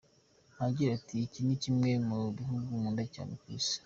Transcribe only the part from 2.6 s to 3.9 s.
nkunda cyane ku isi.